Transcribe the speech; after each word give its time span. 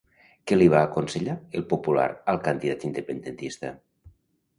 Què 0.51 0.55
li 0.55 0.69
va 0.73 0.79
aconsellar 0.85 1.35
el 1.59 1.65
popular 1.73 2.05
al 2.33 2.39
candidat 2.47 2.87
independentista? 2.89 3.71